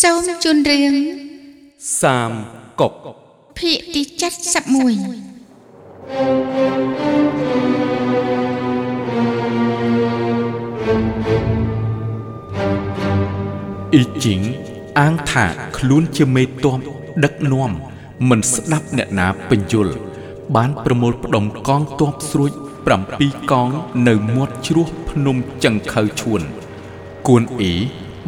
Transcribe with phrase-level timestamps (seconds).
[0.00, 0.94] សូមជូនរឿង
[2.00, 2.32] សាម
[2.80, 2.92] កុក
[3.58, 4.74] ភាគទី71
[13.94, 14.40] អ៊ីជីង
[14.98, 15.46] អាងថា
[15.78, 16.78] ខ្លួនជាមេតម
[17.24, 17.70] ដឹកនាំ
[18.28, 19.88] មិនស្ដាប់អ្នកណាបញ្យល
[20.56, 22.52] បានប្រមូលផ្ដុំកងទ័ពស្រួច
[23.02, 23.68] 7កង
[24.08, 26.40] នៅមាត់ជ្រោះភ្នំចង្ខៅឈួន
[27.26, 27.74] គួនអ៊ី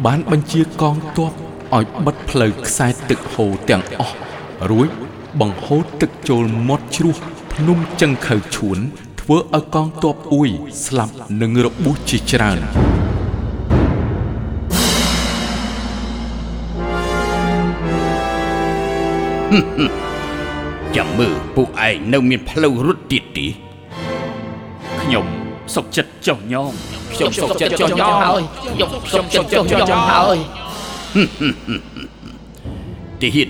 [0.05, 4.15] បានបញ្ជាកងទ័ព ឲ្យបិទផ្លូវខ្សែទឹកហូរទាំងអស់
[4.69, 4.89] រួច
[5.39, 7.15] បង្ហូរទឹកចូលមាត់ជ្រោះ
[7.53, 8.77] ភ្នំចង្ខៅឈួន
[9.21, 10.49] ធ្វើឲ្យកងទ័ពអ៊ុយ
[10.85, 12.59] ស្លាប់និងរបួសជាច្រើន
[20.95, 23.47] ចាំមើលពួកឯងនៅមានផ្លូវរត់ទៀតទី
[25.01, 25.25] ខ្ញុំ
[25.75, 26.73] សុកចិត្តចុះញោម
[27.13, 30.37] ខ្ញុំសុខចិត្តចុះញោមហើយខ្ញុំខ្ញុំចិត្តចុះញោមហើយ
[33.21, 33.49] ទីហ៊ាន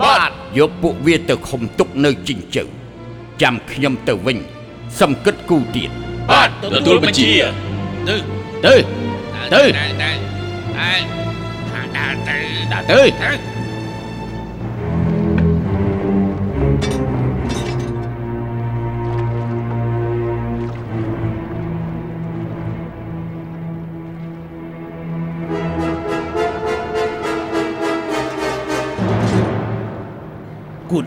[0.00, 2.64] បាទយកពួកវាទៅខុំទុកនៅជីងជើ
[3.42, 4.38] ចាំខ្ញុំទៅវិញ
[5.00, 5.90] សំគិតគូទៀត
[6.30, 7.30] បាទទទួលបញ្ជា
[8.08, 8.14] ទៅ
[8.66, 8.74] ទៅ
[9.54, 9.62] ទៅ
[12.90, 13.55] ទៅគួន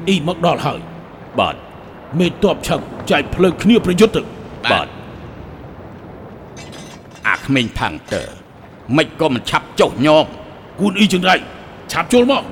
[0.08, 0.80] អ៊ីមកដល់ហើយ
[1.40, 1.56] បាទ
[2.20, 4.22] មេតបឆឹងចែកភ្លើងគ្នាប្រយុទ្ធទៅ
[4.72, 4.88] បាទ
[7.28, 8.24] អាក្មេងផាំងតើ
[8.98, 10.26] មិនក៏មិនឆាប់ចុះញោម
[10.80, 11.36] គួនអ៊ីចង្រៃ
[11.92, 12.44] ឆាប់ចូលមក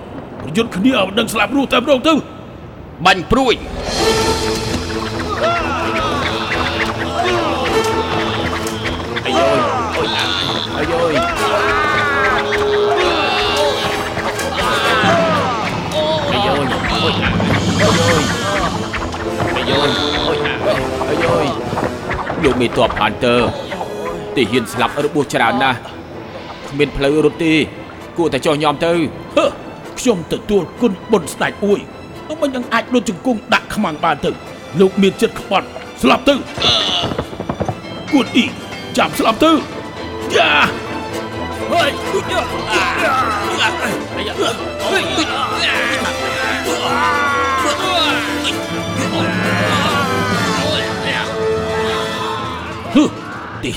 [0.44, 2.14] ប្រយុទ្ធគ្នាឲ្យដឹងស្លាប់រស់តែម្ដងទៅ
[3.06, 3.54] បាញ់ព្រួយ
[9.26, 9.67] អាយយ
[22.60, 23.36] មេតបហានតើ
[24.36, 25.78] ទីហ៊ានស្លាប់របួសច្រើនណាស់
[26.70, 27.54] គ្មានផ្លូវរត់ទេ
[28.18, 28.92] គួរតែចុះញោមទៅ
[29.38, 29.46] ហឺ
[30.00, 31.80] ខ្ញុំទទួលគុណបុណ្យស្ដេចអួយ
[32.28, 34.30] ទៅមិននឹងអាចលុតជង្គង់ដាក់ខ្មាំងបានទៅ
[34.80, 35.68] លោកមានចិត្តក្បត់
[36.02, 36.36] ស្លាប់ទៅ
[38.12, 38.46] គួនអ៊ី
[38.98, 39.52] ចាំស្លាប់ទៅ
[40.36, 40.52] យ៉ា
[41.72, 42.38] ហើយហឺទី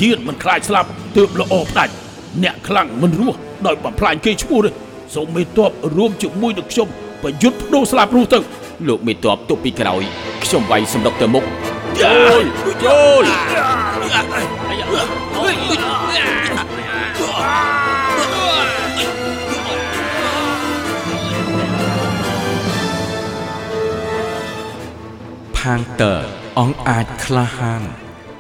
[0.01, 1.93] ហ៊ានមិនខ្លាចស្លាប់ទើបល្អផ្ដាច់
[2.43, 4.71] អ្នកខ្លាំងមិនរស់ដោយបំផ្លាញគេឈ្មោះទេ
[5.15, 6.89] សូមមេតបរួមជាមួយនឹងខ្ញុំ
[7.23, 8.39] ប្រយុទ្ធបដូរស្លាប់រស់ទៅ
[8.89, 10.03] លោកមេតបទុកពីក្រោយ
[10.45, 11.45] ខ្ញុំវាយសម្រុកទៅមុខ
[12.03, 12.45] ចូល
[12.85, 13.25] ចូល
[25.59, 26.15] ផាងតើ
[26.59, 27.83] អង្គអាចក្លាហាន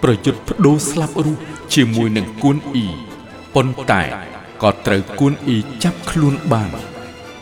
[0.03, 1.41] ប្រយុទ្ធបដូរស្លាប់រស់
[1.75, 2.87] ជាមួយនឹងគួនអ៊ី
[3.55, 4.03] ប៉ុន្តែ
[4.62, 6.71] ក៏ត្រូវគួនអ៊ីចាប់ខ្លួនបាន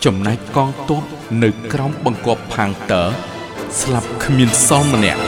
[0.05, 1.03] ចំណែកកងទ័ព
[1.43, 3.05] នៅក្រោមបង្គាប់ផាងតើ
[3.81, 5.23] ស្លាប់គ្មានសល់ម្នាក់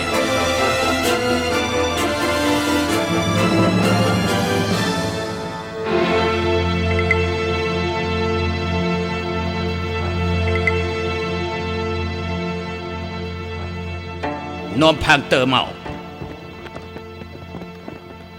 [14.83, 15.80] នាំផាំងតើមក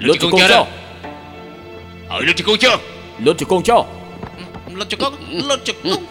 [0.08, 0.64] លុតជង្គង់ចុះ
[2.12, 2.78] ឲ្យលើកជង្គង់ចុះ
[3.26, 3.82] លុតជង្គង់ចុះ
[4.80, 5.16] លុតជង្គង់
[5.50, 6.02] លុតជង្គង់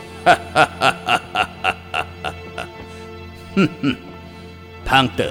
[4.89, 5.31] ផាំងតើ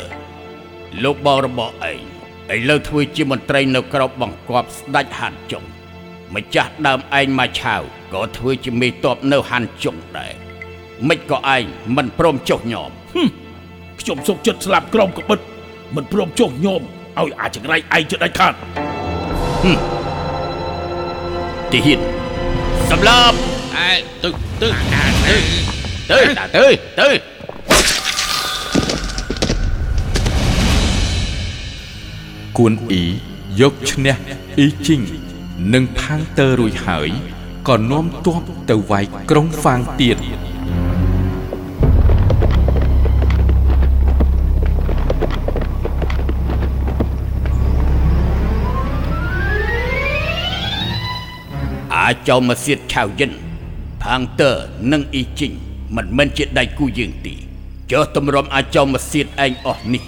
[1.04, 2.00] លោកបររបស់ឯង
[2.56, 5.64] ឥឡូវធ្វើជាមន្ត្រីនៅក្របបង្គាប់ស្ដេចហានចុង
[6.36, 7.82] ម្ចាស់ដើមឯងមកឆាវ
[8.14, 10.34] ក៏ធ្វើជាមេតបនៅហានចុងដែរ
[11.08, 11.64] មិនក៏ឯង
[11.96, 12.92] មិនព្រមចុះញោម
[14.00, 15.40] ខ្ញុំសុកចិត្តស្លាប់ក្រុមកបិត
[15.96, 16.84] មិនព្រមចុះញោម
[17.20, 18.54] ឲ្យអាចចង្រៃឯងចិត្តដាច់ខាត
[21.72, 22.00] ទីហ៊ាន
[22.92, 23.36] សម្លាប់
[23.78, 23.92] អើ
[24.24, 24.30] ទៅ
[24.62, 24.68] ទៅ
[26.12, 26.66] ទៅតាទៅ
[27.00, 27.10] ទៅ
[32.58, 33.04] គួនអ៊ី
[33.60, 34.16] យកឈ្នះ
[34.60, 35.02] អ៊ីជីង
[35.74, 37.10] និងផាងតើរួចហើយ
[37.68, 40.18] ក៏នាំទ័ពទៅវាយក្រុងហ្វាងទៀត
[52.10, 53.32] អាចោមកសៀតឆាវយិន
[54.04, 54.52] ផាងតើ
[54.92, 55.54] និងអ៊ីជីង
[55.96, 57.34] មិនមែនជាដៃគូយើងទេ
[57.92, 60.04] ចុះតម្រាំអាចោមកសៀតឯងអស់នេះ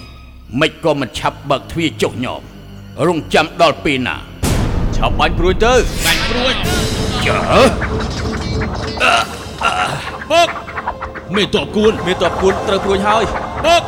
[0.59, 2.41] មិនក៏មិនឆាប់បើកទ្វារចុះញោម
[3.07, 4.15] រងចាំដល់ពេលណា
[4.95, 5.73] ឆាប់បាញ់ព្រួយទៅ
[6.05, 6.53] បាញ់ព្រួយ
[7.25, 7.37] ចើ
[10.31, 10.49] បុក
[11.35, 13.23] មេតបគួនមានតបគួនត្រូវព្រួយហើយ
[13.65, 13.83] បុក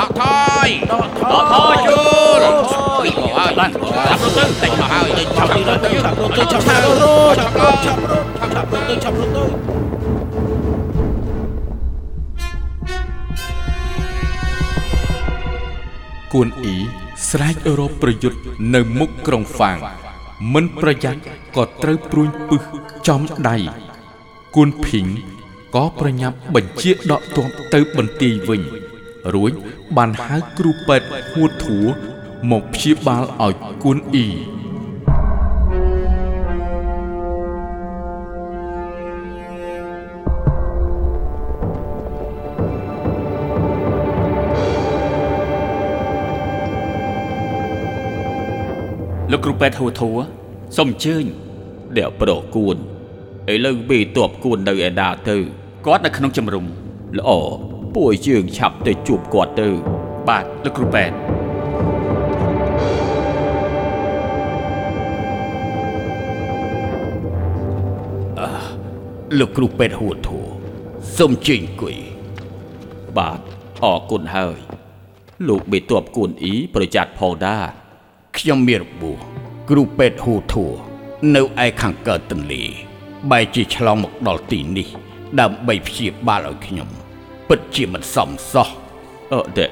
[0.00, 0.24] ដកថ
[0.66, 1.90] យដកថយថយយ
[2.38, 2.48] ល់
[3.04, 9.44] ពីមកហើយបានចាប់រត់ទៅតែមកហើយឆាប់រត់ទៅឆាប់រត់ទៅឆាប់រត់ឆាប់រត់ឆាប់រត់ឆាប់រត់ទៅឆាប់រត់ទៅ
[16.32, 16.76] គួនអ៊ី
[17.30, 18.38] ស្រែករកប្រយុទ្ធ
[18.74, 19.76] នៅមុខក្រុងហ្វាង
[20.54, 21.20] មិនប្រយ័ត្ន
[21.56, 22.62] ក៏ត្រូវព្រួញពឹស
[23.08, 23.56] ចំដៃ
[24.54, 25.06] គួនភីង
[25.74, 28.62] ក៏ប្រញាប់បញ្ជាដកទ័ពទៅបន្ទាយវិញ
[29.34, 29.52] រួច
[29.96, 31.78] បានហៅគ្រូពេទ្យហួតធួ
[32.50, 34.28] មកព្យាបាលឲ្យគួនអ៊ី
[49.30, 50.16] លោកគ្រូពេទ្យហួធัว
[50.76, 51.24] សូមអញ្ជើញ
[51.96, 52.76] អ្នកប្រគួន
[53.52, 55.36] ឥឡូវមេតបគួននៅឯណាទៅ
[55.86, 56.66] គាត់នៅក្នុងជំរំ
[57.18, 57.30] ល្អ
[57.94, 59.68] ពួកយើងឆាប់ទៅជួបគាត់ទៅ
[60.28, 61.16] បាទលោកគ្រូពេទ្យ
[69.38, 70.40] លោកគ្រូពេទ្យហួតធួ
[71.18, 71.96] សូមជើញអង្គុយ
[73.18, 73.40] បាទ
[73.84, 74.58] អរគុណហើយ
[75.48, 77.64] លោកមេតបគួនអ៊ីប្រយ័ត្នផងដែរ
[78.38, 79.18] ខ្ញុំមានរបួស
[79.70, 80.66] គ្រូពេទ្យហួតធួ
[81.34, 82.62] នៅឯខាងកើតទន្លេ
[83.30, 84.88] បែរជាឆ្លងមកដល់ទីនេះ
[85.40, 86.99] ដើម្បីព្យាបាលឲ្យខ្ញុំ
[87.50, 88.68] ពិតជាមិនសមសោះ
[89.32, 89.66] អឺតែ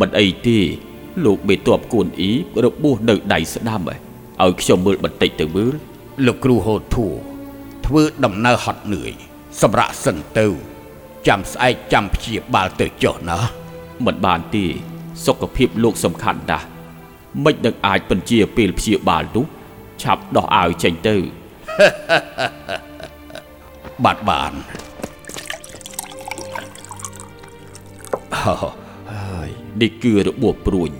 [0.00, 0.58] មិនអីទេ
[1.24, 2.30] លោកមេតបគួនអ៊ី
[2.64, 5.74] របួសនៅដៃស្ដាំឯងឲ្យខ្ញុំមើលបន្តិចទៅមើល
[6.26, 7.06] លោកគ្រូហូតធួ
[7.86, 9.12] ធ្វើដំណើរហត់នឿយ
[9.62, 10.46] សម្រាប់សិនទៅ
[11.28, 13.38] ចាំស្អែកចាំព្យាបាលទៅចុះណា
[14.06, 14.64] មិនបានទេ
[15.26, 16.66] សុខភាពលោកសំខាន់ណាស់
[17.44, 19.46] មិននឹងអាចបញ្ជាពេលព្យាបាលនោះ
[20.02, 21.16] ឆាប់ដោះអាវចេញទៅ
[24.04, 24.52] បាទបាន
[28.62, 29.48] ហើយ
[29.80, 30.90] នេះគឺរបួសព្រួញ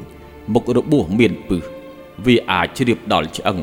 [0.55, 1.65] មុខរបួសមានពឹស
[2.27, 3.59] វាអាចជ្រាបដល់ឆ្អឹង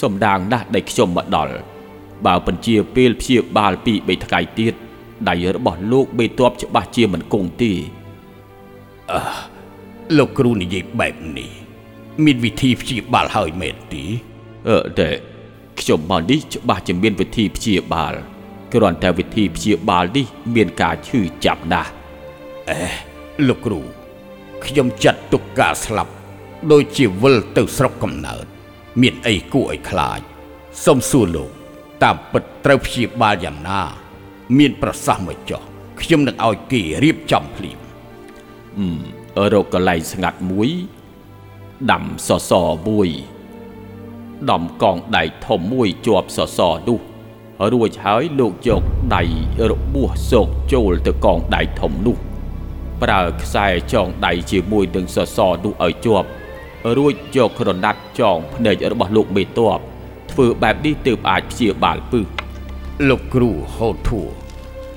[0.00, 1.54] សំដាងណាស់ដែលខ្ញុំមកដល់
[2.26, 4.74] បើបញ្ជាពេលព្យាបាលពីរបីថ្ងៃទៀត
[5.28, 7.72] ដៃរបស់លោកបេតបច្បាស់ជាមិនគង់ទេ
[10.18, 11.50] លោកគ្រូនិយាយបែបនេះ
[12.24, 14.04] មានវិធីព្យាបាលហើយមែនទេ
[14.68, 15.08] អឺតែ
[15.80, 18.14] ខ្ញុំមកនេះច្បាស់ជាមានវិធីព្យាបាល
[18.74, 21.90] គ្រាន់តែវិធីព្យាបាលនេះមានការឈឺចាប់ណាស់
[23.48, 23.80] លោកគ្រូ
[24.64, 26.12] ខ្ញុំចាត់ទុកការស្លាប់
[26.72, 28.44] ដូចជាវិលទៅស្រុកកំណើត
[29.00, 30.20] មានអីគួរឲ្យខ្លាច
[30.84, 31.50] សូមសួរលោក
[32.02, 33.82] តាមពិតត្រូវព្យាបាលយ៉ាងណា
[34.58, 35.62] មានប្រសាសន៍មកចុះ
[36.00, 37.78] ខ្ញុំនឹងឲ្យគេរៀបចំភ្លាម
[39.52, 40.70] រកកន្លែងស្ងាត់មួយ
[41.90, 43.08] ដាំសសរមួយ
[44.50, 47.00] ដំកងដៃធំមួយជាប់សសរនោះ
[47.72, 48.82] រួចហើយលោកយក
[49.16, 49.22] ដៃ
[49.70, 52.16] របួសសោកចូលទៅកងដៃធំនោះ
[53.02, 56.28] ប្រើខ្សែចងដៃជាមួយនឹងសសរនោះឲ្យជាប់
[56.96, 59.78] រួចយកក្រណាត់ចងភ្នែករបស់លោកមេតប
[60.32, 62.26] ធ្វើបែបនេះទើបអាចព្យាបាលពឹស
[63.08, 64.22] លោកគ្រូហូតធួ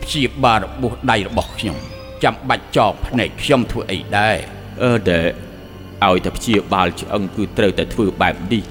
[0.03, 1.77] ព្យាបាលរបួសដៃរបស់ខ្ញុំ
[2.23, 4.37] ចាំបាច់ចងភ្នែកខ្ញុំធ្វើអីដែរ
[4.83, 5.19] អឺតែ
[6.05, 8.63] ឲ្យតែព្យាបាលឆ្អឹងគឺត្រូវតែធ្វើបែបនេះ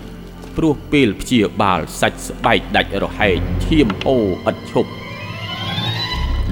[0.56, 4.18] ព្រោះពេលព្យាបាលសាច់ស្បែកដាច់រហែកឈាមអូ
[4.50, 4.90] ឥតឈប់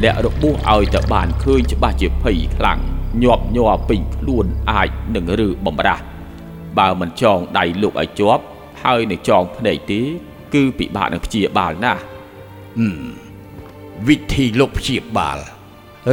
[0.05, 2.81] អ្នករបួសឲ្យតែបានឃើញច្បាស់ជាភ័យខ្លាំង
[3.23, 6.05] ញាប់ញ័រពេញខ្លួនអាចនឹងឬបំរាស់
[6.79, 8.43] បើមិនចងដៃលោកឲ្យជាប់
[8.83, 10.01] ហើយនឹងចងភ្នែកទេ
[10.55, 12.03] គឺពិបាកនឹងព្យាបាលណាស់
[14.09, 15.39] វិធីលោកព្យាបាល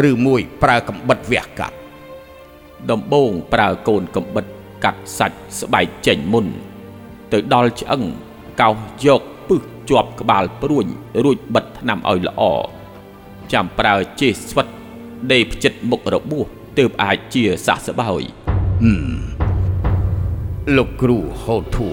[0.10, 1.76] ឬមួយប្រើកំបិតវះកាត់
[2.92, 4.46] ដំបូងប្រើកូនកំបិត
[4.84, 6.46] កាត់សាច់ស្បែកចេញមុន
[7.32, 8.04] ទៅដល់ឆ្អឹង
[8.62, 10.86] កោសយកពឹសជាប់ក្បាលព្រួញ
[11.24, 12.44] រួចបិទថ្នាំឲ្យល្អ
[13.54, 14.68] ចាំប្រើចេះស្វិត
[15.32, 16.46] ដេផ្ចិតមុខរបួស
[16.78, 18.22] ទើបអាចជាសះស្បើយ
[20.76, 21.90] លោកគ្រូហូតធួ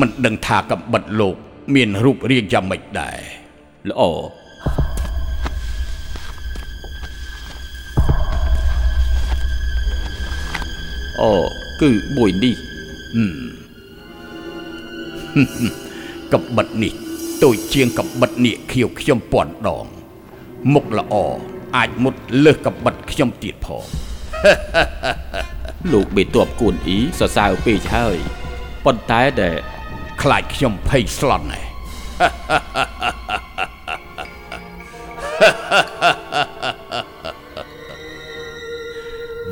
[0.00, 1.36] មិនដឹងថាកំបិតលោក
[1.74, 3.18] មានរូបរាងយ៉ាងម៉េចដែរ
[3.90, 4.02] ល្អ
[11.22, 11.32] អូ
[11.82, 12.56] គឺមួយនេះ
[16.32, 17.07] កំបិតនេះ
[17.44, 19.86] ដូចជាងកំបិតនាគខៀវខ្ញុំពាន់ដង
[20.72, 21.14] មុខល្អ
[21.76, 22.14] អាចមុត
[22.44, 23.84] លើសកំបិតខ្ញុំទៀតផង
[25.92, 28.16] លោកបេតបគួនអ៊ីសរសើរពេកហើយ
[28.84, 29.56] ប៉ុន្តែដែល
[30.22, 31.62] ខ្លាចខ្ញុំភ័យស្លន់ណែ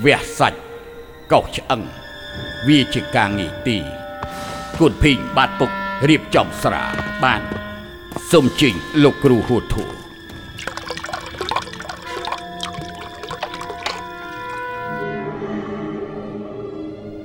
[0.04, 0.60] វះសាច់
[1.32, 1.82] កោសឆ្អឹង
[2.68, 3.78] វាជាការងាយទី
[4.78, 5.70] គូនភីងបាទពុក
[6.08, 6.84] រៀបចំស្រា
[7.24, 7.65] បាទ
[8.32, 9.84] សូមជិញលោកគ្រូហួតធូ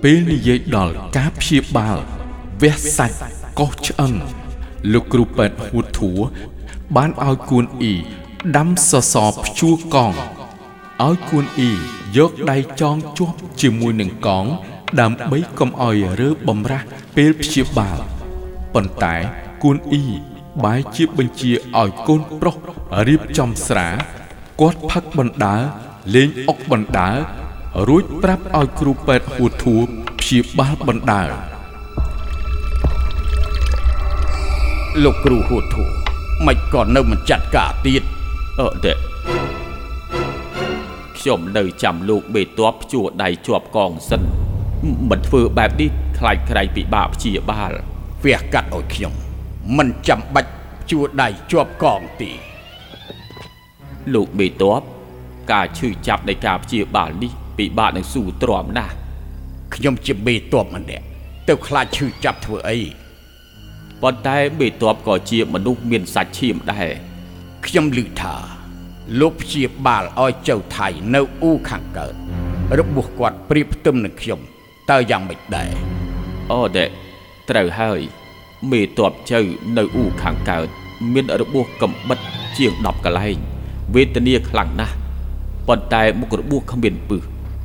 [0.04, 1.98] ពេលនិយាយដល់ការព្យាបាល
[2.62, 3.18] វះសាច់
[3.60, 4.14] កោសឆ្អឹង
[4.94, 6.12] លោកគ្រូពេទ្យហួតធួ
[6.96, 7.96] បានឲ្យគួនអ៊ី
[8.58, 10.14] ដាំសសរព្យួរកង
[11.06, 11.72] ឲ្យគួនអ៊ី
[12.18, 14.46] យកដៃចងជាប់ជាមួយនឹងកង
[15.02, 17.98] ដើម្បីកុំឲ្យរើបំរាស់ពេលព្យាបាល
[18.74, 19.16] ប៉ុន្តែ
[19.64, 20.06] គួនអ៊ី
[20.64, 22.56] បែរជាបញ្ជាឲ្យកូនប្រុស
[23.08, 23.88] រៀបចំស្រា
[24.62, 25.62] គាត់ផឹកបណ្ដើរ
[26.16, 27.16] លេងអុកបណ្ដើរ
[27.88, 29.78] រួចប្រាប់ឲ្យគ្រូពេទ្យហួតធួ
[30.20, 31.30] ព្យាបាលបណ្ដើរ
[35.04, 35.84] លោកគ្រូហួតធូ
[36.48, 38.04] មិនក៏នៅមិនចាត់ការទៀត
[38.60, 38.94] អឺដេ
[41.18, 44.22] ខ្ញុំនៅចាំលោកបេតបជួដៃជាប់កងសិន
[45.10, 47.72] មិនធ្វើបែបនេះខ្លាចក្រៃពិបាកព្យាបាល
[48.24, 49.21] វះកាត់ឲ្យខ្ញុំ
[49.78, 50.52] មិនចាំបាច់
[50.92, 52.32] ជួដៃជាប់កងទី
[54.14, 54.82] លោកបេតប
[55.52, 58.94] ការឈឺចាប់នៃការព្យាបាលនេះពិបាកនឹងស៊ូទ្រាំណាស់
[59.76, 61.06] ខ្ញុំជាបេតបម្នាក់
[61.48, 62.80] ទៅខ្លាចឈឺចាប់ធ្វើអី
[64.02, 66.90] ប៉ុន្តែបេតបក៏ជាមនុស្សមានសាច់ឈាមដែរ
[67.66, 68.36] ខ្ញុំឮថា
[69.20, 72.14] លោកព្យាបាលឲ្យចៅថៃនៅអ៊ូខាងកើត
[72.80, 74.40] របួសគាត់ប្រៀបផ្ទឹមនឹងខ្ញុំ
[74.90, 75.72] តើយ៉ាងម៉េចដែរ
[76.52, 76.86] អូដេ
[77.50, 78.02] ត្រូវហើយ
[78.70, 79.42] មេតបជើ
[79.78, 80.68] នៅអ៊ូខាងកើត
[81.14, 82.20] មានរបួសកំបិត
[82.58, 83.38] ជាង10កន្លែង
[83.96, 84.96] វេទនាខ្លាំងណាស់
[85.68, 87.22] ប៉ុន្តែមុខរបួសគ្មានពឹស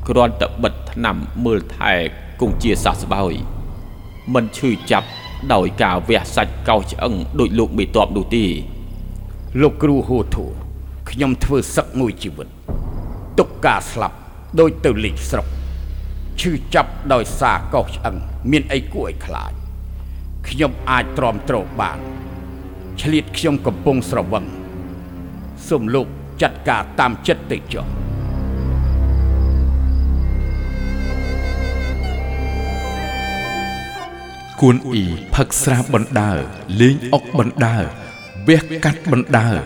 [0.08, 1.92] គ្រាន់តែបិទថ្នាំមើលថែ
[2.40, 3.34] គង់ជាសះស្បើយ
[4.34, 5.08] មិនឈឺចាប់
[5.54, 8.44] ដោយការវះសាច់កោសឆ្អឹងដោយលោកមេតបនោះទេ
[9.60, 10.46] លោកគ្រូហួធូ
[11.10, 12.48] ខ្ញុំធ្វើសឹកមួយជីវិត
[13.38, 14.16] ទុកការស្លាប់
[14.60, 15.46] ដោយទៅលេខស្រុក
[16.40, 18.16] ឈឺចាប់ដោយសារកោសឆ្អឹង
[18.50, 19.65] មានអីគួរឲ្យខ្លាច
[20.48, 21.98] ខ្ញុំអាចទ្រាំទ្របាន
[23.00, 24.44] ឆ្លៀតខ្ញុំកំពុងស្រវឹង
[25.68, 26.06] សូមលោក
[26.42, 27.86] ចាត់ការតាមចិត្តទៅចុះ
[34.60, 36.38] គួនអ៊ីផឹកស្រាបណ្ដើរ
[36.80, 37.84] លេងអុកបណ្ដើរ
[38.48, 39.56] វះកាត់បណ្ដើរ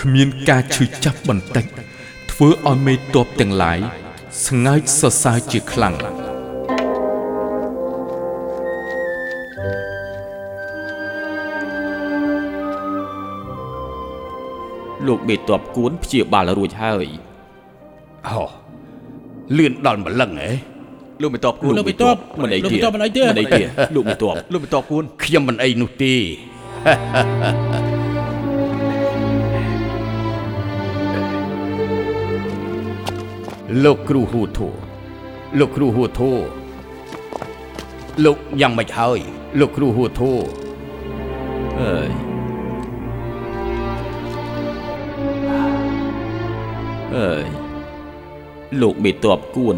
[0.00, 1.66] គ្មានការឈឺចាប់បន្តិច
[2.30, 3.78] ធ្វើឲ្យមេតបទាំងឡាយ
[4.46, 6.19] ស្ងើចសរសើរជាខ្លាំង
[15.10, 17.06] លោកមេតបគួនព្យាបាលរួចហើយ
[18.28, 18.42] អូ
[19.56, 20.50] លឿនដល់ម្លឹងហ៎
[21.22, 23.62] លោកមិនតបគួនលោកមេតបមិនអីលោកទេមេតបមិនអីទេមិនអីទេ
[23.94, 26.14] លោកមេតបលោកមិនតបគួនខ្ញុំមិនអីនោះទេ
[33.84, 34.68] លោកគ្រូហួធូ
[35.58, 36.30] លោកគ្រូហួធូ
[38.24, 39.18] លោកយ៉ាងម៉េចហើយ
[39.60, 40.32] លោកគ្រូហួធូ
[41.80, 42.29] អើយ
[47.16, 47.46] អើយ
[48.80, 49.76] លោកមេតបគួន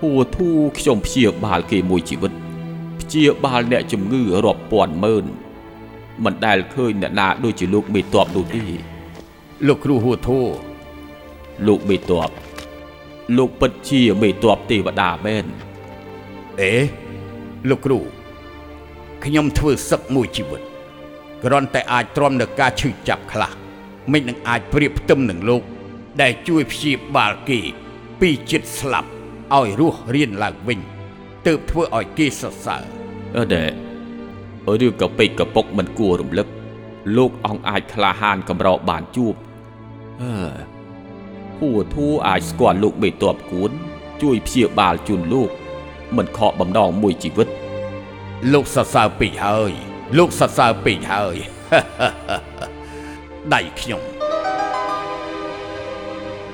[0.00, 0.48] ហួធូ
[0.78, 2.32] ខ្ញុំព្យាបាលគេមួយជីវិត
[3.00, 5.24] ព្យាបាលអ្នកជំងឺរាប់ពាន់ម៉ឺន
[6.24, 8.64] មិនដែលឃើញអ្នកណាដូចជាលោកមេតបនោះទេ
[9.66, 10.40] លោកគ្រូហួធូ
[11.66, 12.30] លោកមេតប
[13.36, 15.44] លោកពិតជាមេតបទេវតាមែន
[16.60, 16.72] អេ
[17.68, 17.98] លោកគ្រូ
[19.24, 20.62] ខ្ញុំធ្វើសឹកមួយជីវិត
[21.44, 23.52] គ្រាន់តែអាចទ្រាំនឹងការឈឺចាប់ខ្លះ
[24.12, 25.62] មិននឹងអាចប្រៀបផ្ទឹមនឹងលោក
[26.20, 27.60] ដែលជួយព្យាបាលគេ
[28.20, 29.10] ពីចិត្តស្លាប់
[29.58, 30.80] ឲ្យរស់រៀនឡើងវិញ
[31.46, 32.84] ទើបធ្វើឲ្យគេសរសើរ
[33.36, 33.70] អឺដែរ
[34.80, 36.48] រឿងកពេកកពុកមិនគួររំលឹក
[37.16, 39.34] លោកអង្គអាចក្លាហានកម្របានជួប
[40.22, 40.32] អឺ
[41.58, 43.70] ហួធូអាចស្គាល់លោកមេតបគួន
[44.22, 45.50] ជួយព្យាបាលជូនលោក
[46.16, 47.48] មិនខកបំណងមួយជីវិត
[48.52, 49.72] លោកសរសើរពេកហើយ
[50.18, 51.36] លោកសរសើរពេកហើយ
[53.54, 54.02] ដៃខ្ញុំ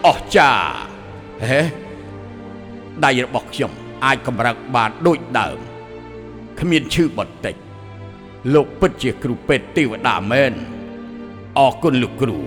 [0.07, 0.51] អស់ចា
[1.51, 1.61] ហេ
[3.05, 3.73] ដៃរបស់ខ្ញុំ
[4.05, 5.59] អាចកម្រើកបានដូចដើម
[6.61, 7.55] គ្មានឈឺបន្តិច
[8.55, 10.53] លោកពិតជាគ្រូពេទ្យទេវតាមែន
[11.59, 12.39] អរគុណលោកគ្រូ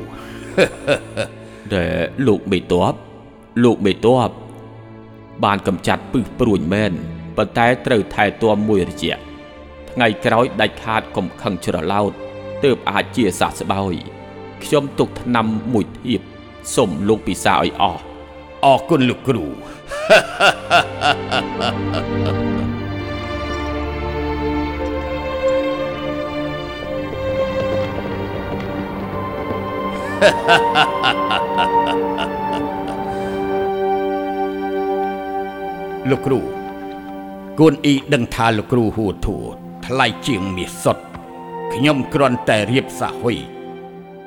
[1.74, 2.96] ដែលលោកមេតប
[3.64, 4.32] លោកមេតប
[5.44, 6.92] បានកំចាត់ពឹសព្រួញមែន
[7.38, 9.18] ប៉ុន្តែត្រូវថែទាំមួយរយៈ
[9.92, 12.12] ថ្ងៃក្រោយដាច់ខាតកំខឹងច្រឡោត
[12.64, 13.94] ទើបអាចជាសះស្បើយ
[14.64, 16.22] ខ្ញុំទុកថ្នាំមួយធៀប
[16.76, 18.02] សុំលោកពិសាឲ្យអស់
[18.66, 19.46] អរគុណលោកគ្រូ
[36.10, 36.40] លោកគ្រូ
[37.60, 39.38] គួនអ៊ីដឹងថាលោកគ្រូហួតធួ
[39.86, 41.04] ថ្ថ្លៃជាងមាសសុទ្ធ
[41.74, 43.38] ខ្ញុំគ្រាន់តែរៀបសហុយ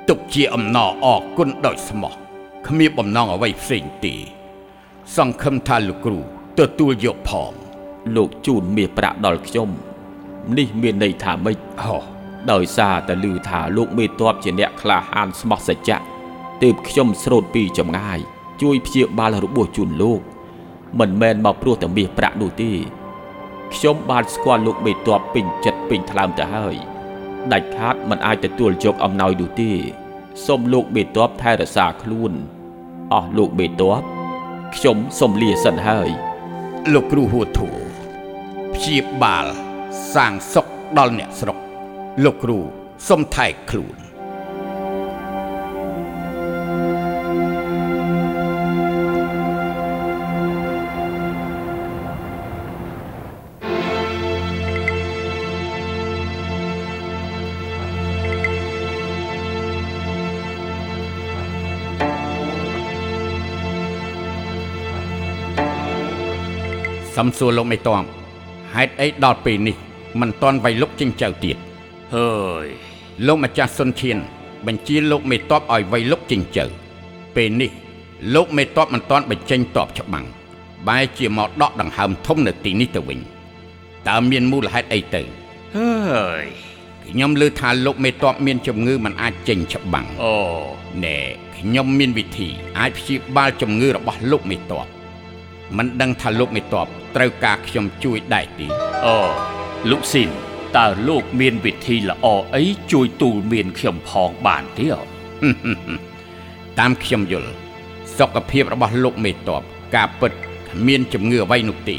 [0.08, 2.21] ទុកជាអំណរអរគុណដោយស្មោះ
[2.66, 4.14] គ្មានបំណងអ្វីផ្សេងទេ
[5.16, 6.18] សង្ឃឹមថាលោកគ្រូ
[6.58, 7.52] ទទួលយកផង
[8.16, 9.70] លោកជូនមាសប្រាក់ដល់ខ្ញុំ
[10.58, 12.02] នេះមានន័យថាម៉េចហោះ
[12.52, 15.98] ដោយសារតែឮថាលោកមេតបជាអ្នកក្លាហានស្មោះសច្ចៈ
[16.62, 18.18] ទើបខ្ញុំស្រូតពីចម្ងាយ
[18.62, 20.20] ជួយព្យាបាលរបួសជូនលោក
[21.00, 22.72] មិនមែនមកព្រោះតែមាសប្រាក់នោះទេ
[23.74, 26.76] ខ្ញុំបានស្គាល់លោកមេតបពេញចិត្តពេញថ្លើមទៅហើយ
[27.52, 29.72] ដាច់ខាតមិនអាចទទួលយកអំណោយនោះទេ
[30.46, 32.32] សូមលោកមេតបថែរក្សាខ្លួន
[33.12, 34.02] អស់លោកមេតប
[34.74, 36.10] ខ្ញុំសូមលាសិនហើយ
[36.92, 37.68] លោកគ្រូហួធូ
[38.74, 39.46] ព្យាបាល
[40.14, 40.66] សាងសុខ
[40.98, 41.58] ដល់អ្នកស្រុក
[42.24, 42.58] លោកគ្រូ
[43.08, 43.96] សុំថែខ្លួន
[67.22, 68.04] សំសួរលោកមេតម
[68.74, 69.76] ហេតុអីដល់ពេលនេះ
[70.20, 71.56] មិនទាន់វៃលុកចិញ្ចៅទៀត
[72.14, 72.30] ហើ
[72.64, 72.66] យ
[73.26, 74.16] លោកម្ចាស់សុនឈៀន
[74.66, 76.64] បញ្ជាលោកមេតបឲ្យវៃលុកចិញ្ចៅ
[77.36, 77.70] ពេលនេះ
[78.34, 80.26] លោកមេតបមិនទាន់បញ្ចេញតបច្បាំង
[80.88, 83.18] បែរជាមកដកដង្ហើមធំនៅទីនេះទៅវិញ
[84.08, 85.22] តើមានមូលហេតុអីទៅ
[85.76, 86.44] ហើយ
[87.08, 90.34] ខ្ញុំឮថាលោកមេតបមានជំងឺមិនអាចចេញច្បាំងអូ
[91.04, 91.18] ណែ
[91.56, 92.48] ខ្ញុំមានវិធី
[92.78, 95.01] អាចព្យាបាលជំងឺរបស់លោកមេតប
[95.76, 96.86] មិនដឹងថាលោកមេតប
[97.16, 98.66] ត្រូវការខ្ញុំជួយដែរទេ
[99.04, 99.16] អូ
[99.90, 100.30] លោកស៊ីន
[100.76, 102.62] តើលោកមានវិធីល្អអី
[102.92, 104.96] ជួយទូលមានខ្ញុំផងបានទេអ
[106.78, 107.52] តាមខ្ញុំយល់
[108.18, 109.62] សុខភាពរបស់លោកមេតប
[109.96, 110.32] ការពិត
[110.68, 111.96] គ្មានជំងឺអ្វីនោះទេ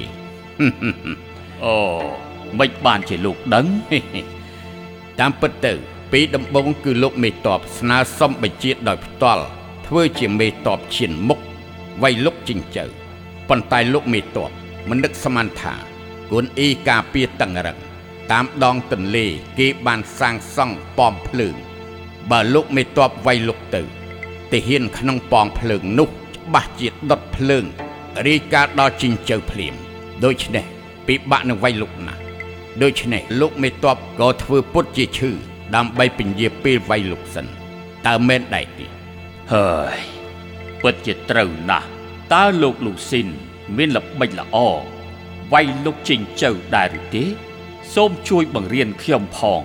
[1.64, 1.76] អូ
[2.60, 3.66] មិនបានជាលោកដឹង
[5.20, 5.74] តាមពិតទៅ
[6.12, 9.46] ពីដំបូងគឺលោកមេតបស្នើសុំបញ្ជាដោយផ្ទាល់
[9.88, 11.40] ធ្វើជាមេតបឈានមុខ
[12.04, 13.03] វៃលុកជីងចៅ
[13.54, 14.52] ប៉ុន្តែលោកមេតប
[14.90, 15.74] មិននឹកស្មានថា
[16.32, 17.78] គួនអ៊ីការពារតឹងរឹង
[18.32, 19.26] តាមដងទន្លេ
[19.60, 21.56] គេបានសាងសង់ប៉មភ្លើង
[22.32, 23.82] បើលោកមេតបវៃលុកទៅ
[24.52, 27.66] ទាហានក្នុងប៉មភ្លើងនោះច្បាស់ជាដុតភ្លើង
[28.28, 29.74] រាយការណ៍ដល់ជីងចៅភ្លាម
[30.26, 30.66] ដូច្នេះ
[31.08, 32.22] ពិបាកនឹងវៃលុកណាស់
[32.84, 35.32] ដូច្នេះលោកមេតបក៏ធ្វើពុតជាឈឺ
[35.76, 37.46] ដើម្បីពន្យាពេលវៃលុកសិន
[38.08, 38.86] តើមែនដែរទេ
[39.54, 40.00] ហើយ
[40.82, 41.93] ពិតជាត្រូវណាស់
[42.34, 43.28] តើលោកលូស៊ីន
[43.78, 44.56] មានល្បិចល្អ
[45.52, 47.24] វាយលោកជីងចៅដែរឬទេ
[47.94, 49.62] សូមជួយបង្រៀនខ្ញុំផង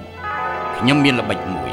[0.76, 1.72] ខ្ញុំមានល្បិចមួយ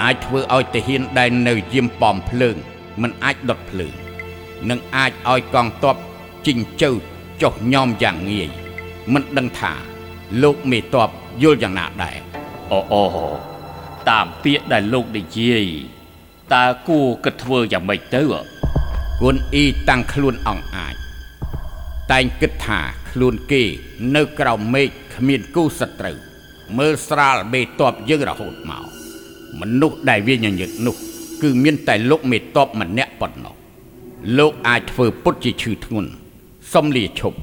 [0.00, 2.56] អាចធ្វើឲ្យទាហានដែលនៅយាមប៉មភ្លើង
[3.02, 3.94] មិនអាចដុតភ្លើង
[4.68, 5.96] និងអាចឲ្យកងទ័ព
[6.46, 6.90] ជីងចៅ
[7.42, 8.50] ចុះញោមយ៉ាងងាយ
[9.12, 9.72] មិនដឹងថា
[10.42, 11.10] លោកមេតប
[11.42, 12.18] យល់យ៉ាងណាដែរ
[12.72, 13.04] អូអូ
[14.08, 15.66] តាមពាក្យដែលលោកនិយាយ
[16.52, 18.22] តើគួរគិតធ្វើយ៉ាងម៉េចទៅ
[19.20, 20.94] គួនអ៊ីតាំងខ្លួនអង្អាច
[22.12, 23.62] តែងគិតថាខ្លួនគេ
[24.14, 26.16] នៅក្រោមមេឃគ្មានគូសត្រូវ
[26.78, 28.84] មើលស្រាលមេតបយើងរហូតមក
[29.60, 30.96] មនុស្សដែលវាញញឹកនោះ
[31.42, 33.54] គឺមានតែលោកមេតបម្នាក់ប៉ុណ្ណោះ
[34.38, 36.10] លោកអាចធ្វើពុតជាឈឺធ្ងន់
[36.72, 37.38] សុំលាឈប់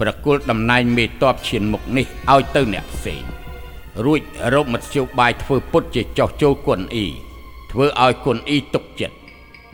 [0.00, 3.22] ប្រគល់តំណែងមេតបឈានមុខនេះឲ្យទៅអ្នកផ្សេង
[4.04, 4.20] រួច
[4.54, 7.06] រកមធ្យោបាយធ្វើពុតជាចោះចូលគុនអ៊ី
[7.72, 9.21] ធ្វើឲ្យគុនអ៊ីទុកចិត្ត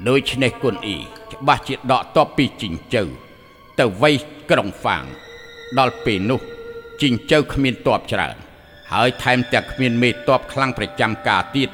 [0.07, 0.99] ដូច្នេះគុនអ៊ី
[1.33, 3.03] ច្បាស់ជាដកតបពីជីងចៅ
[3.79, 4.11] ទៅវៃ
[4.51, 5.05] ក្រុងហ្វាង
[5.79, 6.41] ដល់ពេលនោះ
[7.01, 8.37] ជីងចៅគ្មានតបច្រើន
[8.93, 11.71] ហើយថែមទាំងគ្មានមេតបខ្លាំងប្រចាំការទៀត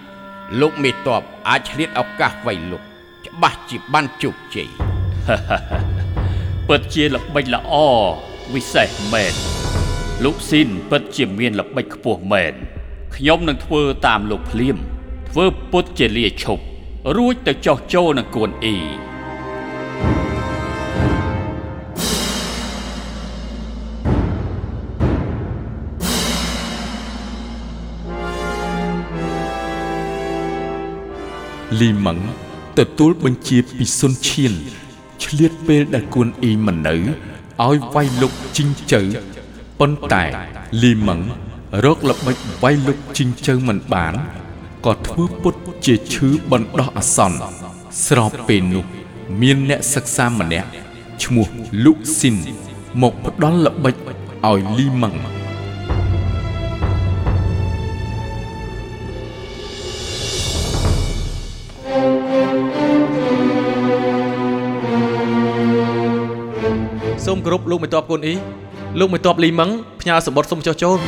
[0.60, 2.82] លោកមេតបអាចឆ្លៀតឱកាសវៃលុក
[3.26, 4.68] ច្បាស់ជាបានជោគជ័យ
[6.68, 7.74] ពិតជាល្បិចល្អ
[8.54, 9.34] វិសេសមែន
[10.24, 12.54] លោកស៊ីនពិតជាមានល្បិចខ្ពស់មែន
[13.16, 14.76] ខ្ញុំនឹងធ្វើតាមលោកភ្លាម
[15.30, 16.64] ធ្វើពុតជាលាឈប់
[17.12, 18.76] រួចទៅចោះចូលនឹងគួនអ៊ី
[31.80, 32.18] លីម៉ឹង
[32.78, 34.52] ទទួលបញ្ជាពីសុនឈៀន
[35.24, 39.00] ឆ្លៀតពេលដែលគួនអ៊ីមិននៅឲ្យវាយលុកជីងចៅ
[39.80, 40.24] ប៉ុន្តែ
[40.82, 41.20] លីម៉ឹង
[41.84, 44.14] រកល្បិចវាយលុកជីងចៅមិនបាន
[44.84, 47.38] ក៏ធ្វើពុតជាឈឺបណ្ដោះអាសន្ន
[48.06, 48.84] ស្របពេលនោះ
[49.40, 50.68] មានអ្នកសិក្សាម្នាក់
[51.22, 51.46] ឈ្មោះ
[51.84, 52.36] លុកស៊ីន
[53.02, 55.14] មកផ្ដល់ល្បិចឲ្យលីម៉ឹង
[67.24, 68.34] សូមគោរពលោកមេតបកូនអ៊ី
[68.98, 69.70] លោកមេតបលីម៉ឹង
[70.00, 70.98] ផ្ញើសម្បត្តិសូមចុះចូល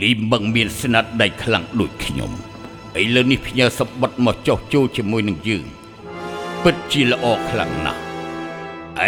[0.00, 2.30] លីមឹងមានស្នាដៃខ្លាំងដូចខ្ញុំ
[3.00, 5.64] ឥឡូវនេះផ្ញើសម្បត្តិមកចោះចូលជាមួយនឹងយើង
[6.62, 8.00] ពិតជាល្អខ្លាំងណាស់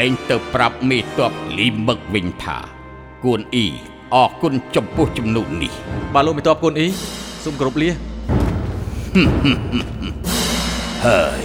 [0.01, 2.59] ឯងទៅប្រាប់មេតបលីមឹកវិញថា
[3.25, 3.67] គួនអ៊ី
[4.15, 5.73] អរគុណចំពោះជំនួសនេះ
[6.15, 6.89] បាទលោកមេតបគុណអ៊ី
[7.45, 7.91] សូមគោរពលា
[11.07, 11.43] ហើយ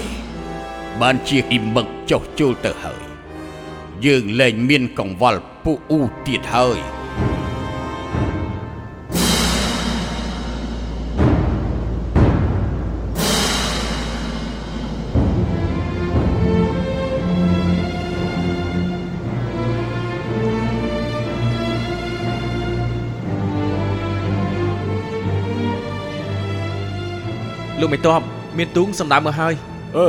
[1.02, 3.04] បានជាអ៊ីមឹកចុះចូលទៅហើយ
[4.06, 6.80] យើងលែងមានកង្វល់ពួកអ៊ូទៀតហើយ
[27.82, 28.22] លោកមេតប
[28.58, 29.54] មានទូងសម្ដៅមកហើយ
[29.98, 30.08] អឺ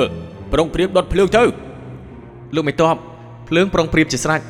[0.53, 1.45] ប្រុងព្រៀបដុតភ្លើងទៅ
[2.55, 2.97] លោកមេតប
[3.49, 4.41] ភ្លើងប្រុងព្រៀបជាស្រេច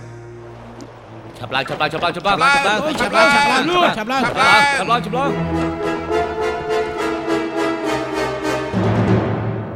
[1.38, 5.30] ឆាប់ឡើងឆាប់ឡើងឆាប់ឡើងឆាប់ឡើងឆាប់ឡើងឆាប់ឡើងឆាប់ឡើងឆាប់ឡើងឆាប់ឡើងឆាប់ឡើងឆាប់ឡើង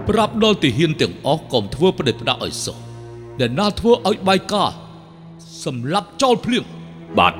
[0.09, 2.77] ប្រាប់ដល់ទាហានទាំងអស់កុំធ្វើប្រដេចផ្ដាក់ឲ្យសោះ
[3.41, 4.71] ដែលណាធ្វើឲ្យបាយការ
[5.65, 6.65] សម្រាប់ចោលភ្លៀង
[7.19, 7.35] បាទ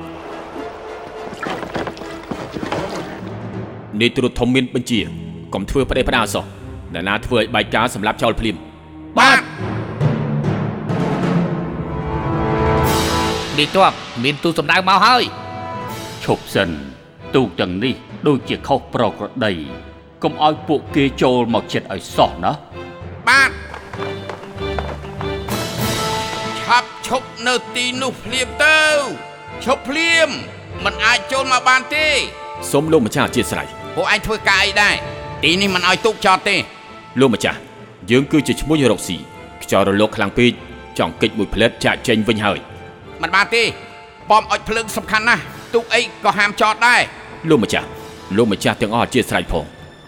[4.01, 6.45] នេះត្រួតធំមានបញ្ជា កុំធ្វើផ្ដេសផ្ដាសសោះ
[6.93, 8.55] ដែលណាធ្វើឲ្យបាយការសម្រាប់ចោលភ្លាម
[9.19, 9.41] បាទ
[13.59, 13.91] នេះទ័ព
[14.23, 15.23] មានទូសម្ដៅមកហើយ
[16.25, 16.69] ឈប់សិន
[17.35, 17.95] ទូកទាំងនេះ
[18.27, 19.53] ដូចជាខុសប្រក្រតី
[20.23, 22.51] កុំឲ្យពួកគេចូលមកចិត្តឲ្យសោះណា
[23.27, 23.51] បាទ
[26.59, 28.79] ឆាប់ឈប់នៅទីនោះភ្លាមទៅ
[29.63, 30.29] ឈប់ភ្លាម
[30.83, 32.07] มันអាចចូលមកបានទេ
[32.71, 34.95] សូមលោកម្ចាស់អធិស្ឋានពួកឯងធ្វើការអីដែរ
[35.43, 36.55] ទីនេះមិនឲ្យទូកចតទេ
[37.19, 37.57] លោកម្ចាស់
[38.11, 39.17] យើងគឺជាឈ្មោះរកស៊ី
[39.61, 40.51] ខ្យល់រលកខ្លាំងពេក
[40.97, 42.59] ចង់កិច្ចមួយផ្លែតចាក់ចេញវិញហើយ
[43.21, 43.63] មិនបានទេ
[44.29, 45.41] ប៉មអុចភ្លើងសំខាន់ណាស់
[45.73, 47.01] ទូកអីក៏ហាមចតដែរ
[47.49, 47.87] លោកម្ចាស់
[48.37, 49.65] លោកម្ចាស់ទាំងអស់អធិស្ឋានផង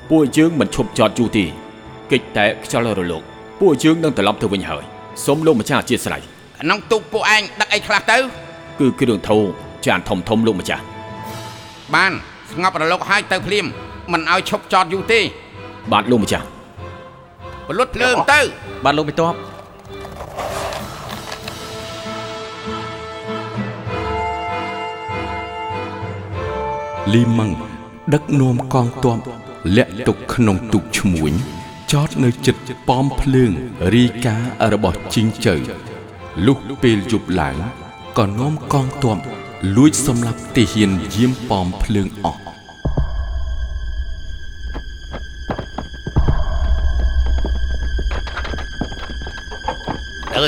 [0.10, 1.46] ពួកយើងមិនឈប់ចតយូរទេ
[2.12, 3.24] កិច្ចតែខ្យល់រលក
[3.60, 4.84] ពួកយើងនឹងត្រឡប់ទៅវិញហើយ
[5.26, 6.22] សូមលោកម្ចាស់អធិស្ឋាន
[6.60, 8.18] ក្នុងទូកពួកឯងដឹកអីខ្លះទៅ
[8.80, 9.38] គឺគ្រឿងធូ
[9.88, 10.84] ចានធំធំលោកម្ចាស់
[11.96, 12.12] បាន
[12.52, 13.68] ស្ងប់រលកហើយទៅភ្លាម
[14.12, 15.20] มันឲ្យឈប់ចោតយូរទេ
[15.92, 16.46] បាទលោកម្ចាស់
[17.68, 18.40] បលុតភ្លើងទៅ
[18.84, 19.36] បាទលោកមេតប
[27.14, 27.52] លីម៉ឹង
[28.14, 29.18] ដឹកនាំកងទ័ព
[29.78, 31.34] លាក់ទុកក្នុងទូកឈ្មួញ
[31.92, 32.56] ចតនៅជិត
[32.90, 33.52] ប៉មភ្លើង
[33.94, 34.38] រីកា
[34.72, 35.56] របស់ជីងចៅ
[36.46, 37.58] លុះពេលយប់ឡើង
[38.18, 39.18] ក៏នាំកងទ័ព
[39.76, 42.49] លួចសម្លាប់ទាហានយាមប៉មភ្លើងអស់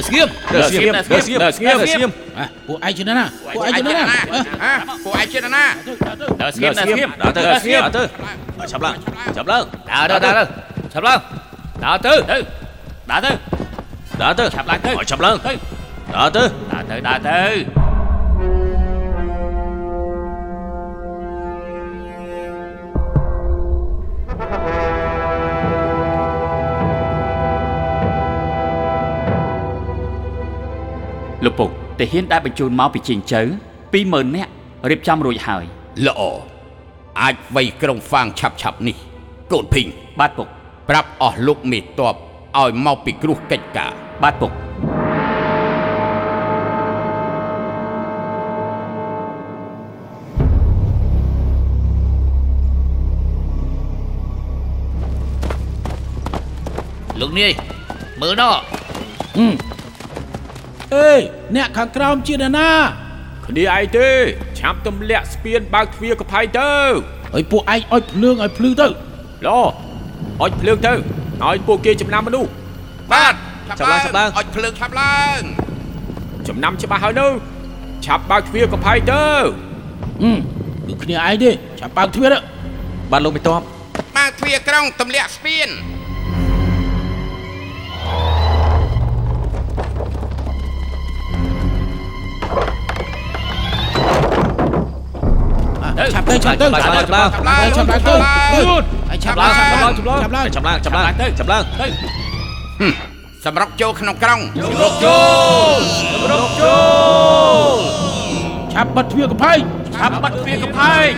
[0.01, 5.63] ដើរស្ងៀមដើរស្ងៀមដើរស្ងៀមដើរស្ងៀមដើរស្ងៀមអាពួកឯងជាណាណាពួកឯងជាណាណាអើហ៎ពួកឯងជាណា
[6.41, 8.03] ដើរស្ងៀមដើរស្ងៀមដើរទៅដើរស្ងៀមដើរទៅ
[8.71, 8.95] ឆាប់ឡើង
[9.35, 10.47] ឆាប់ឡើងដើរដើរដើរ
[10.93, 11.19] ឆាប់ឡើង
[11.83, 12.37] ដើរទៅទៅ
[13.11, 13.31] ដើរទៅ
[14.21, 15.51] ដើរទៅឆាប់ឡើងទៅឲ្យឆាប់ឡើងទៅ
[16.15, 17.80] ដើរទៅដើរទៅដើរទៅ
[31.45, 33.41] លោកពុកតាហ៊ានដែលបញ្ជូនមកពីជិញ្ជៅ
[33.93, 34.51] 20000នាក់
[34.89, 35.63] រៀបចំរួចហើយ
[36.05, 36.21] ល្អ
[37.21, 38.97] អាចវៃក្រុងហ្វាងឆាប់ឆាប់នេះ
[39.51, 39.87] កូនភីង
[40.19, 40.47] បាទពុក
[40.89, 42.15] ប្រាប់អស់លោកមេតប
[42.59, 43.91] ឲ្យមកពីគ្រោះកិច្ចការ
[44.23, 44.51] បាទពុក
[57.21, 57.51] លោកនាយ
[58.21, 58.55] មើលណោះ
[60.93, 61.11] អេ
[61.55, 62.71] អ្នកខាងក្រោមជាណាណា
[63.47, 64.09] គ្នាឯងទេ
[64.59, 66.71] ឆាប់ទម្លាក់ស្ពានបើកទ្វារកផៃទៅ
[67.33, 68.87] ហើយពួកឯងអុចភ្លើងឲ្យភ្លឺទៅ
[69.47, 69.49] ឡ
[70.41, 70.93] អុចភ្លើងទៅ
[71.45, 72.49] ឲ្យពួកគេចំណាំមនុស្ស
[73.13, 73.33] បាទ
[73.67, 75.39] ឆាប់ឡើងឆាប់ឡើងអុចភ្លើងឆាប់ឡើង
[76.47, 77.27] ចំណាំច្បាស់ហើយនៅ
[78.05, 79.23] ឆាប់បើកទ្វារកផៃទៅ
[80.23, 80.37] ហឹម
[80.87, 82.39] គឺគ្នាឯងទេឆាប់បើកទ្វារទៅ
[83.11, 83.61] បាទលោកមេតប
[84.17, 85.69] បើកទ្វារក្រុងទម្លាក់ស្ពាន
[96.31, 98.13] ទៅឆាប់ទៅឆាប់ឡើងឆាប់ឡើងឆាប់ឡើងទៅ
[99.09, 101.63] ហើយឆាប់ឡើងឆាប់ឡើងឆាប់ឡើងឆាប់ឡើងឆាប់ឡើងឆាប់ឡើងឆាប់ឡើង
[103.45, 104.39] សម្រុកចូលក្នុងក្រុង
[108.73, 109.59] ឆាប់បិទទ្វារកំផែង
[109.95, 111.09] ឆាប់បាត់ទ្វារកំផែង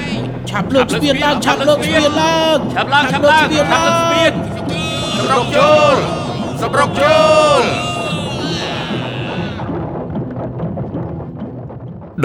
[0.50, 4.32] ឆាប់លើកស្ពានឡើងឆាប់លើកស្ពានឡើងឆាប់ឡើងឆាប់ឡើងស្ពានឆាប់លើកស្ពាន
[5.18, 5.96] សម្រុកចូល
[6.62, 7.18] សម្រុកចូ
[7.60, 7.62] ល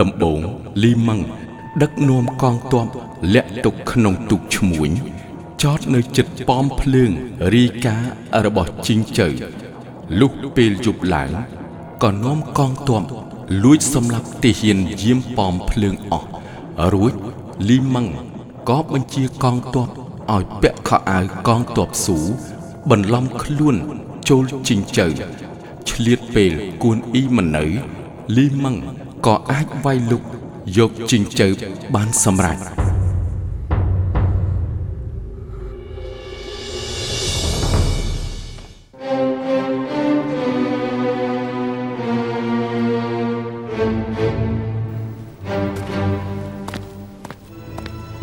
[0.01, 0.40] ដំបូង
[0.83, 1.20] លីម៉ឹង
[1.83, 2.87] ដឹកនាំកងទ័ព
[3.35, 4.91] លាក់ទុកក្នុងទូកឈ្មួញ
[5.62, 7.11] ចតនៅចិត្តប៉មភ្លើង
[7.55, 7.97] រីកា
[8.45, 9.29] របស់ជីងចៅ
[10.21, 11.31] លុះពេលយប់ឡើង
[12.03, 13.03] ក៏នាំកងទ័ព
[13.64, 16.29] លួចសម្លាប់ទាហានយាមប៉មភ្លើងអស់
[16.93, 17.12] រួច
[17.69, 18.07] លីម៉ឹង
[18.69, 19.88] ក៏បញ្ជាកងទ័ព
[20.35, 22.19] ឲ្យពាក់ខោអាវកងទ័ពស៊ូ
[22.91, 23.77] បន្លំខ្លួន
[24.29, 25.07] ចូលជីងចៅ
[25.91, 27.64] ឆ្លៀតពេលគួនអ៊ីមិននៅ
[28.37, 28.77] លីម៉ឹង
[29.27, 30.23] ក៏អាចវាយលុក
[30.77, 31.49] យកជីងចៅ
[31.94, 32.59] បានសម្រេច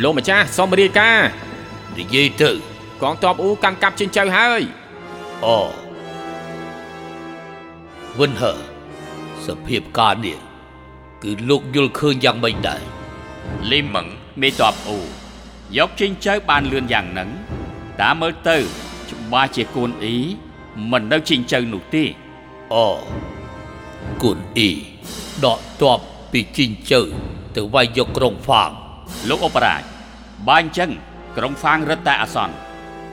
[0.03, 1.29] លោកម្ចាស់សូមរាយការណ៍
[1.97, 2.51] និយាយទៅ
[3.01, 4.61] កងទ័ពអ៊ូកាន់កាប់ជិញ្ចៅហើយ
[5.45, 5.57] អូ
[8.19, 8.53] វិនហឺ
[9.45, 10.44] សភាពការនេះ
[11.23, 12.81] គឺលោកយល់ឃើញយ៉ាងម៉េចដែរ
[13.71, 14.07] លីមឹង
[14.41, 14.99] មេតបអ៊ូ
[15.77, 17.29] យកជិញ្ចៅបានលឿនយ៉ាងហ្នឹង
[18.01, 18.57] តាមមើលទៅ
[19.09, 20.17] ច្បាស់ជាកូនអ៊ី
[20.91, 22.03] មិននៅជិញ្ចៅនោះទេ
[22.73, 22.87] អូ
[24.23, 24.71] គុនអ៊ី
[25.43, 25.99] ដកតប
[26.31, 27.01] ពីជីងជើ
[27.55, 28.71] ទៅវាយយកក្រុងហ្វាង
[29.29, 29.83] លោកអបរាជ
[30.47, 30.91] បើអញ្ចឹង
[31.37, 32.55] ក្រុងហ្វាងរឹតតែអាសន្ន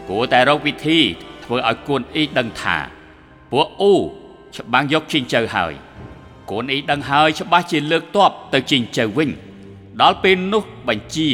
[0.09, 0.99] គួរតែរកវិធី
[1.45, 2.77] ធ្វើឲ្យកូនអ៊ីដឹងថា
[3.51, 3.95] ពួកអ៊ូ
[4.57, 5.73] ច្បាំងយកជិញ្ចៅហើយ
[6.51, 9.31] កូនអ៊ីដឹងហើយច្បាស់ជាលើកតបទៅជិញ្ចៅវិញ
[10.03, 11.29] ដល់ពេលនោះបញ្ជា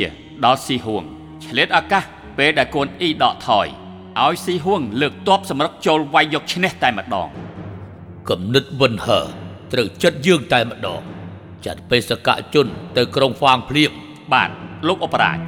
[0.44, 1.02] ដល់ស៊ីហួង
[1.44, 2.04] ឆ្លៀតឱកាស
[2.38, 3.66] ពេលដែលកូនអ៊ីដកថយ
[4.20, 7.28] ឲ្យស៊ីហួងលើកតបសម្រុកចូលវាយយកឈ្នះតែម្ដង
[8.28, 9.20] គំនិតវិនហឺ
[9.72, 11.02] ត្រូវចិត្តយើងតែម្ដង
[11.66, 12.66] ចាត់បេសកជន
[12.96, 13.92] ទៅក្រុងហ្វាងភ្លាម
[14.32, 14.50] បាទ
[14.88, 15.38] លោកអបរាជ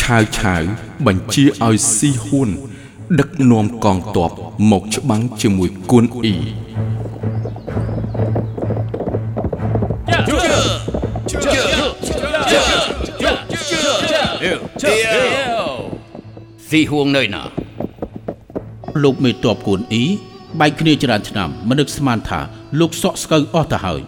[0.00, 0.62] ឆាវឆាវ
[1.06, 2.50] បញ្ជាឲ្យស៊ីហ៊ួន
[3.20, 4.30] ដឹកនាំកងទ័ព
[4.70, 6.34] មកច្បាំងជាមួយគួនអ៊ី
[16.68, 17.42] ស៊ីហួងនៅណា
[19.02, 20.04] លោកមេតបគួនអ៊ី
[20.60, 22.40] បែកគ្នាច្រើនឆ្នាំមិននឹកស្មានថា
[22.80, 24.00] លោកសក់ស្កូវអស់ទៅហើយ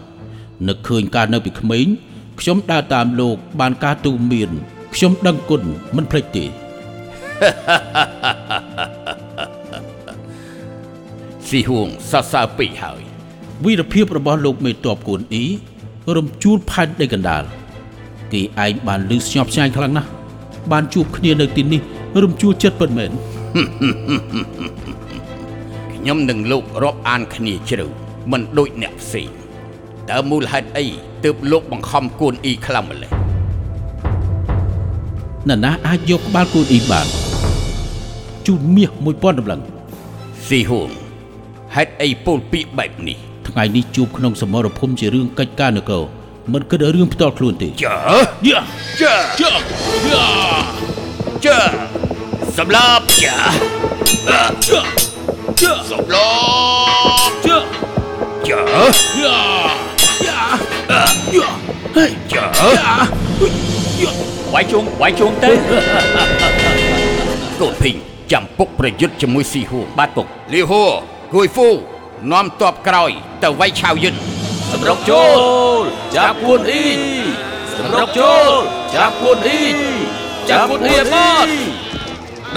[0.67, 1.85] នឹកឃើញការនៅពីក្មេង
[2.39, 4.49] ខ្ញុំដើរតាមលោក បានការទូមាន
[4.95, 5.61] ខ្ញុំដឹងគុណ
[5.95, 6.45] មិនភ្លេចទេ
[11.49, 12.99] ស៊ីហួងសរសើរពេកហើយ
[13.65, 15.45] វីរភាពរបស់លោកមេតបគួនអ៊ី
[16.15, 17.43] រំជួលផែនដីកណ្ដាល
[18.33, 20.09] គេឯងបានលឺស្ញប់ស្ញែងខ្លាំងណាស់
[20.71, 21.81] បានជួបគ្នានៅទីនេះ
[22.23, 23.11] រំជួលចិត្តពិតមែន
[25.93, 27.85] ខ្ញុំនឹងលោករាប់អានគ្នាជ្រៅ
[28.31, 29.29] មិនដូចអ្នកផ្សេង
[30.09, 30.85] តើមូលហេតុអី
[31.23, 33.11] ទើបលោកបង្ខំគួនអ៊ីខ្លាំងម្ល៉េះ
[35.49, 37.07] នរណាអាចយកក្បាលគួនអ៊ីបាន
[38.47, 39.61] ជូនមាស1000តម្លឹង
[40.47, 40.89] ស៊ីហួង
[41.75, 46.03] ហេតុអីពោលពាក្យបែបនេះថ្ងៃនេះជួបក្នុងសមរភូមិជារឿងកិច្ចការនគរ
[46.53, 47.95] មិនគិតរឿងផ្ទាល់ខ្លួនទេចើ
[48.47, 48.61] យ៉ា
[49.01, 49.51] ចើចើ
[51.45, 51.59] ចើ
[52.57, 53.37] សម្លាប់ចា
[54.67, 54.79] ជើ
[55.61, 56.29] ជើសម្លា
[57.27, 57.57] ប់ជើ
[58.47, 58.61] ចើ
[59.19, 59.39] យ៉ា
[60.25, 60.41] យ៉ា
[61.35, 61.49] យ៉ា
[61.95, 62.43] ហេចើ
[62.77, 62.93] យ៉ា
[64.53, 65.51] វាយជួងវាយជួងទៅ
[67.59, 67.95] កូនភីង
[68.31, 70.83] ចាំពុកប្រយុទ្ធជាមួយស៊ីហួងបាទពុកលីហួ
[71.33, 71.69] គួយហ្វូ
[72.31, 73.11] នាំតបក្រោយ
[73.43, 74.15] ទៅវាយឆាវយិន
[74.71, 75.25] សម្រុកចូ
[75.79, 75.81] ល
[76.15, 76.89] ចាប់គួនអ៊ី
[77.77, 78.51] សម្រុកចូល
[78.95, 79.65] ចាប់គួនអ៊ី
[80.49, 81.49] ចាប់គួនអ៊ីឲ្យបាត់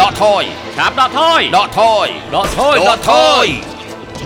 [0.01, 0.43] ដកថយ
[0.77, 3.47] ឆាប់ដកថយដកថយដកថយដកថយ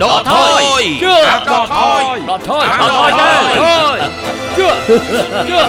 [0.03, 3.31] ដកថយជឿចាប់ដកថយដកថយដកថយទៅ
[4.57, 4.67] ជឿ
[5.49, 5.59] ជឿ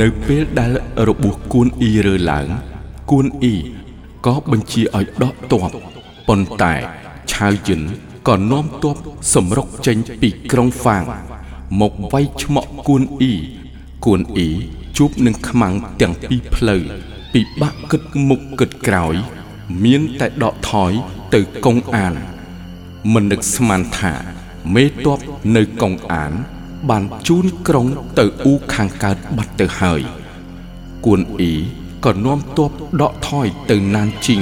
[0.00, 0.72] នៅពេលដែល
[1.08, 2.46] របួសគួនអ៊ីរើឡើង
[3.10, 3.56] គួនអ៊ី
[4.26, 5.70] ក៏បញ្ជាឲ្យដកទ័ព
[6.28, 6.74] ប៉ុន្តែ
[7.32, 7.80] ឆាវយិន
[8.28, 8.96] ក៏នាំទ័ព
[9.34, 11.04] សម្រុកចេញពីក្រុងហ្វាង
[11.80, 13.34] មកវាយឆ្មក់គួនអ៊ី
[14.04, 14.48] គួនអ៊ី
[14.96, 16.82] ជួបនឹងខ្មាំងទាំងពីរផ្លូវ
[17.32, 19.14] ពិបាកគិតមុខគិតក្រោយ
[19.84, 20.92] មានតែដកថយ
[21.34, 22.14] ទៅកុងអាន
[23.12, 24.14] មិននឹកស្មានថា
[24.74, 25.18] មេតប
[25.56, 26.32] នៅកុងអាន
[26.90, 27.86] បានជូនក្រុង
[28.18, 30.00] ទៅអ៊ូខាងកើតបាត់ទៅហើយ
[31.04, 31.54] គួនអ៊ី
[32.04, 34.40] ក៏នាំទ័ពដកថយទៅណានជីង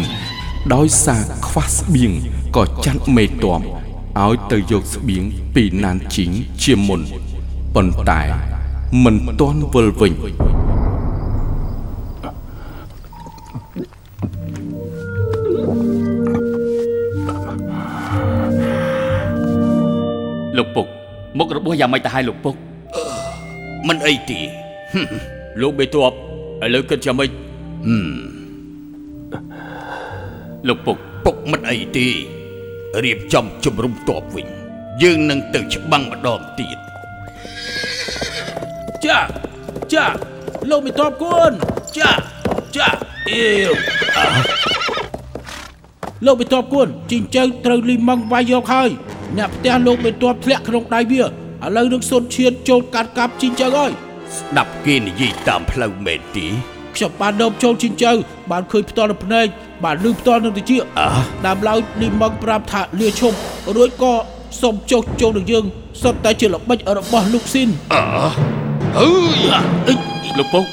[0.75, 2.13] ដោយសារខ្វះស្បៀង
[2.57, 3.47] ក៏ចាត់មេតប
[4.25, 5.25] ឲ្យទៅយកស្បៀង
[5.55, 6.31] ពីណានជីង
[6.63, 7.01] ជាមុន
[7.75, 8.23] ប៉ុន្តែ
[9.05, 10.13] មិនទាន់វិលវិញ
[20.57, 21.00] លោកពុក
[21.41, 22.57] មុខរបួសយ៉ាងម៉េចទៅហើយលោកពុក
[23.89, 24.41] មិនអីទេ
[25.61, 26.13] លោកមេតប
[26.65, 27.31] ឥឡូវគិតចាំម៉េច
[30.69, 32.09] លោកពុកពុកមិនអីទេ
[33.05, 34.47] រៀបចំជំរុំតបវិញ
[35.03, 36.79] យើងនឹងទៅច្បាំងម្ដងទៀត
[39.07, 39.19] ចា
[39.95, 40.07] ចា
[40.71, 41.53] លោកមេតបគុណ
[41.99, 42.11] ចា
[42.77, 42.89] ចា
[43.29, 43.73] អេវ
[44.17, 44.27] អ่า
[46.27, 48.91] លោកមេតបគុណជីងចៅត្រូវលីម៉ង់វាយយកហើយ
[49.39, 51.27] អ្នកផ្ទះលោកមេតបធ្លាក់ក្នុងដៃវាឥ
[51.77, 53.91] ឡូវនឹងសុនឈានចូលកាត់កាប់ជីងចៅហើយ
[54.37, 56.47] ស្ដាប់គេនិយាយតាមផ្លូវមែនទេ
[56.97, 58.13] ខ្ញុំបានដប់ចូលជីងចៅ
[58.51, 59.47] បានឃើញផ្ទាល់នៅភ្នែក
[59.85, 60.73] បានឮផ្ទាល់នឹងតិច
[61.47, 63.37] ដើមឡើយលីម៉ង់ប្រាប់ថាលាឈប់
[63.77, 64.13] រួចក៏
[64.61, 65.65] សុំចុះចូលនឹងយើង
[66.03, 67.69] សុទ្ធតែជាល្បិចរបស់លោកស៊ីន
[68.99, 69.09] អើ
[69.93, 69.97] យ
[70.39, 70.65] លោកពុក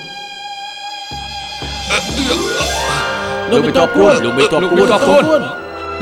[3.51, 5.43] លោកមេតបគុណលោកមេតបគួនលោកមេតបគុណ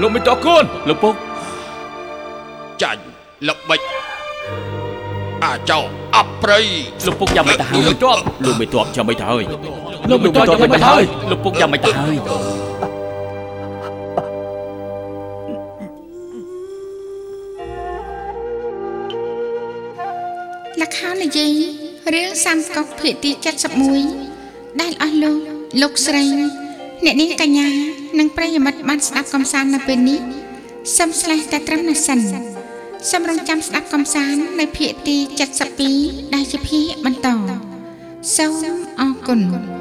[0.01, 1.15] លោកមិនតកូនលោកពុក
[2.83, 3.01] ចាញ់
[3.47, 3.81] ល្បិច
[5.43, 5.79] អាចោ
[6.15, 6.59] អប្រៃ
[7.05, 7.81] លោកពុកយ៉ាងមិនទៅហើយ
[8.45, 9.43] លោកមេតបចាំមិនទៅហើយ
[10.09, 12.17] លោកមេតបចាំមិនទៅហើយលោកពុកយ៉ាងមិនទៅហើយ
[20.81, 21.51] លក្ខខណ្ឌនិយាយ
[22.13, 23.31] រឿងសាមកុកភាគទី
[24.05, 25.37] 71ដែលអស់លោក
[25.81, 26.25] លោកស្រី
[27.05, 27.69] អ្នកនាងកញ្ញា
[28.19, 30.19] និងប្រិយមិត្តបានស្ដាប់កំសាន្តនៅពេលនេះ
[30.97, 32.19] សូមស្លេះតែត្រឹមនេះសិន
[33.11, 35.17] សូមរងចាំស្ដាប់កំសាន្តនៅភាគទី
[35.75, 37.27] 72ដែលជាភាគបន្ត
[38.37, 39.74] សូមអរគុណ